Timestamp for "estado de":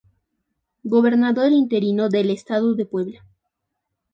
2.31-2.87